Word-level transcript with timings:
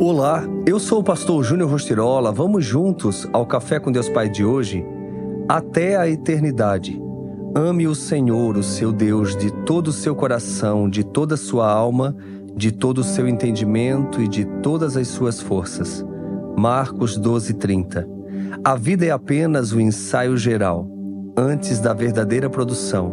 Olá, 0.00 0.44
eu 0.64 0.78
sou 0.78 1.00
o 1.00 1.02
pastor 1.02 1.42
Júnior 1.42 1.68
Rostirola. 1.68 2.30
Vamos 2.30 2.64
juntos 2.64 3.28
ao 3.32 3.44
Café 3.44 3.80
com 3.80 3.90
Deus 3.90 4.08
Pai 4.08 4.28
de 4.28 4.44
hoje? 4.44 4.86
Até 5.48 5.96
a 5.96 6.08
eternidade. 6.08 7.02
Ame 7.52 7.88
o 7.88 7.96
Senhor, 7.96 8.56
o 8.56 8.62
seu 8.62 8.92
Deus, 8.92 9.36
de 9.36 9.50
todo 9.64 9.88
o 9.88 9.92
seu 9.92 10.14
coração, 10.14 10.88
de 10.88 11.02
toda 11.02 11.34
a 11.34 11.36
sua 11.36 11.68
alma, 11.68 12.14
de 12.54 12.70
todo 12.70 12.98
o 12.98 13.04
seu 13.04 13.26
entendimento 13.26 14.22
e 14.22 14.28
de 14.28 14.44
todas 14.62 14.96
as 14.96 15.08
suas 15.08 15.40
forças. 15.40 16.06
Marcos 16.56 17.18
12:30. 17.18 18.08
A 18.62 18.76
vida 18.76 19.04
é 19.04 19.10
apenas 19.10 19.72
o 19.72 19.80
ensaio 19.80 20.36
geral, 20.36 20.88
antes 21.36 21.80
da 21.80 21.92
verdadeira 21.92 22.48
produção. 22.48 23.12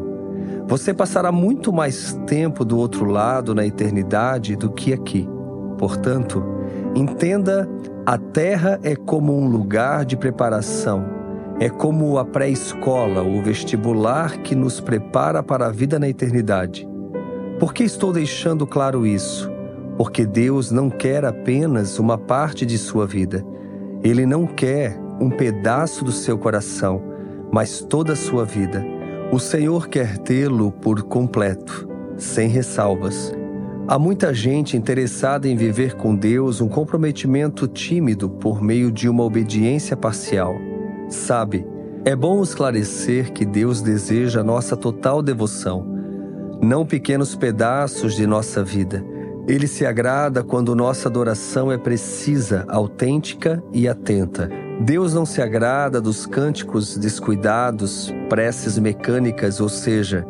Você 0.67 0.93
passará 0.93 1.31
muito 1.31 1.73
mais 1.73 2.13
tempo 2.27 2.63
do 2.63 2.77
outro 2.77 3.05
lado 3.05 3.55
na 3.55 3.65
eternidade 3.65 4.55
do 4.55 4.71
que 4.71 4.93
aqui. 4.93 5.27
Portanto, 5.77 6.43
entenda: 6.95 7.69
a 8.05 8.17
terra 8.17 8.79
é 8.83 8.95
como 8.95 9.37
um 9.37 9.47
lugar 9.47 10.05
de 10.05 10.15
preparação, 10.15 11.05
é 11.59 11.69
como 11.69 12.17
a 12.17 12.25
pré-escola, 12.25 13.23
o 13.23 13.41
vestibular 13.41 14.37
que 14.39 14.55
nos 14.55 14.79
prepara 14.79 15.41
para 15.41 15.67
a 15.67 15.71
vida 15.71 15.97
na 15.97 16.07
eternidade. 16.07 16.87
Por 17.59 17.73
que 17.73 17.83
estou 17.83 18.11
deixando 18.11 18.67
claro 18.67 19.05
isso? 19.05 19.49
Porque 19.97 20.25
Deus 20.25 20.71
não 20.71 20.89
quer 20.89 21.23
apenas 21.23 21.97
uma 21.99 22.17
parte 22.17 22.65
de 22.65 22.77
sua 22.77 23.07
vida. 23.07 23.45
Ele 24.03 24.25
não 24.25 24.45
quer 24.45 24.99
um 25.21 25.29
pedaço 25.29 26.03
do 26.03 26.11
seu 26.11 26.37
coração, 26.37 27.01
mas 27.51 27.79
toda 27.79 28.13
a 28.13 28.17
sua 28.17 28.43
vida. 28.43 28.85
O 29.31 29.39
Senhor 29.39 29.87
quer 29.87 30.17
tê-lo 30.17 30.71
por 30.71 31.03
completo, 31.03 31.87
sem 32.17 32.49
ressalvas. 32.49 33.33
Há 33.87 33.99
muita 33.99 34.33
gente 34.33 34.75
interessada 34.75 35.47
em 35.47 35.55
viver 35.55 35.93
com 35.93 36.15
Deus 36.15 36.59
um 36.59 36.67
comprometimento 36.67 37.67
tímido 37.67 38.27
por 38.27 38.59
meio 38.59 38.91
de 38.91 39.07
uma 39.07 39.23
obediência 39.23 39.95
parcial. 39.95 40.55
Sabe, 41.07 41.67
é 42.03 42.15
bom 42.15 42.41
esclarecer 42.41 43.31
que 43.31 43.45
Deus 43.45 43.83
deseja 43.83 44.43
nossa 44.43 44.75
total 44.75 45.21
devoção, 45.21 45.85
não 46.63 46.83
pequenos 46.83 47.35
pedaços 47.35 48.15
de 48.15 48.25
nossa 48.25 48.63
vida. 48.63 49.05
Ele 49.47 49.67
se 49.67 49.85
agrada 49.85 50.43
quando 50.43 50.75
nossa 50.75 51.07
adoração 51.07 51.71
é 51.71 51.77
precisa, 51.77 52.65
autêntica 52.67 53.63
e 53.71 53.87
atenta. 53.87 54.49
Deus 54.81 55.13
não 55.13 55.27
se 55.27 55.43
agrada 55.43 56.01
dos 56.01 56.25
cânticos 56.25 56.97
descuidados, 56.97 58.11
preces 58.29 58.79
mecânicas, 58.79 59.61
ou 59.61 59.69
seja, 59.69 60.25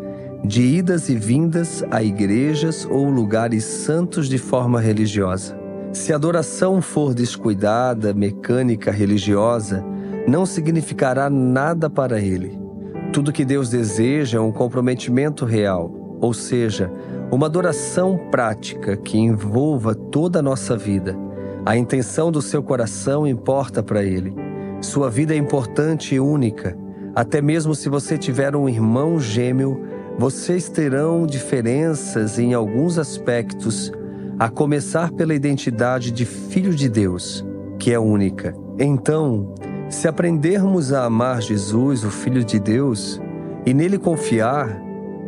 de 0.46 0.62
idas 0.62 1.10
e 1.10 1.16
vindas 1.16 1.84
a 1.90 2.04
igrejas 2.04 2.88
ou 2.90 3.10
lugares 3.10 3.64
santos 3.64 4.30
de 4.30 4.38
forma 4.38 4.80
religiosa. 4.80 5.58
Se 5.92 6.14
a 6.14 6.18
adoração 6.18 6.82
for 6.82 7.14
descuidada, 7.16 8.14
mecânica, 8.14 8.92
religiosa, 8.92 9.84
não 10.28 10.46
significará 10.46 11.30
nada 11.30 11.90
para 11.90 12.20
ele. 12.20 12.60
Tudo 13.12 13.32
que 13.32 13.46
Deus 13.46 13.70
deseja 13.70 14.38
é 14.38 14.42
um 14.42 14.52
comprometimento 14.52 15.46
real, 15.46 16.18
ou 16.22 16.34
seja, 16.34 16.92
uma 17.32 17.48
adoração 17.48 18.20
prática 18.30 18.96
que 18.96 19.18
envolva 19.18 19.96
toda 19.96 20.40
a 20.40 20.44
nossa 20.44 20.78
vida. 20.78 21.18
A 21.66 21.76
intenção 21.76 22.32
do 22.32 22.42
seu 22.42 22.62
coração 22.62 23.26
importa 23.26 23.82
para 23.82 24.04
ele. 24.04 24.34
Sua 24.82 25.10
vida 25.10 25.34
é 25.34 25.38
importante 25.38 26.14
e 26.14 26.20
única. 26.20 26.78
Até 27.16 27.42
mesmo 27.42 27.74
se 27.74 27.90
você 27.90 28.18
tiver 28.18 28.56
um 28.56 28.68
irmão 28.70 29.20
gêmeo, 29.20 29.82
vocês 30.18 30.70
terão 30.70 31.28
diferenças 31.28 32.40
em 32.40 32.54
alguns 32.54 32.98
aspectos, 32.98 33.92
a 34.40 34.50
começar 34.50 35.12
pela 35.12 35.34
identidade 35.34 36.12
de 36.12 36.26
filho 36.26 36.74
de 36.74 36.88
Deus, 36.88 37.46
que 37.78 37.92
é 37.92 38.00
única. 38.00 38.56
Então, 38.80 39.54
se 39.90 40.08
aprendermos 40.08 40.94
a 40.94 41.06
amar 41.06 41.42
Jesus, 41.42 42.04
o 42.04 42.10
Filho 42.10 42.44
de 42.44 42.60
Deus, 42.60 43.22
e 43.66 43.74
nele 43.74 43.98
confiar, 43.98 44.82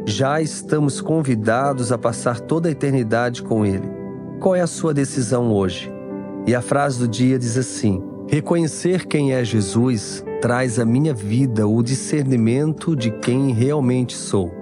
já 0.06 0.42
estamos 0.42 1.02
convidados 1.02 1.92
a 1.92 1.98
passar 1.98 2.40
toda 2.40 2.70
a 2.70 2.72
eternidade 2.72 3.44
com 3.44 3.66
Ele. 3.66 3.90
Qual 4.40 4.56
é 4.56 4.62
a 4.62 4.68
sua 4.68 4.94
decisão 4.94 5.52
hoje? 5.52 5.92
E 6.46 6.56
a 6.56 6.62
frase 6.62 7.00
do 7.00 7.08
dia 7.08 7.38
diz 7.38 7.58
assim: 7.58 8.02
Reconhecer 8.28 9.06
quem 9.06 9.34
é 9.34 9.44
Jesus 9.44 10.24
traz 10.42 10.80
à 10.80 10.86
minha 10.86 11.14
vida 11.14 11.68
o 11.68 11.84
discernimento 11.84 12.96
de 12.96 13.12
quem 13.12 13.52
realmente 13.52 14.16
sou. 14.16 14.57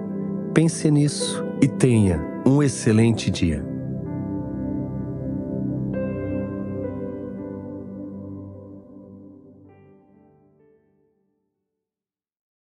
Pense 0.56 0.90
nisso 0.90 1.44
e 1.60 1.68
tenha 1.68 2.18
um 2.46 2.62
excelente 2.62 3.30
dia. 3.30 3.62